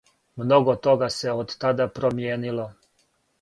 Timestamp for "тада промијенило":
1.65-2.67